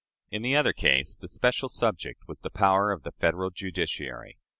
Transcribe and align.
"In 0.31 0.41
the 0.41 0.55
other 0.55 0.73
case, 0.73 1.15
the 1.15 1.27
special 1.27 1.69
subject 1.69 2.27
was 2.27 2.39
the 2.39 2.49
power 2.49 2.91
of 2.91 3.03
the 3.03 3.11
Federal 3.11 3.51
judiciary. 3.51 4.39